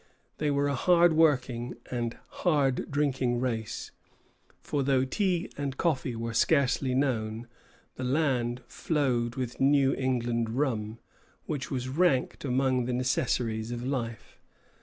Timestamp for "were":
0.49-0.67, 6.15-6.33